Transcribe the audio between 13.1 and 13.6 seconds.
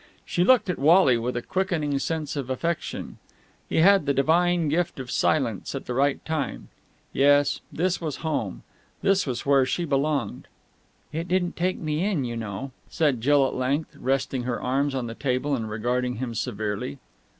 Jill at